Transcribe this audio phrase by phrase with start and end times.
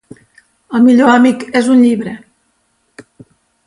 [0.79, 2.17] El millor amic és un llibre.